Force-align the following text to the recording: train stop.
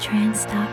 train 0.00 0.34
stop. 0.34 0.69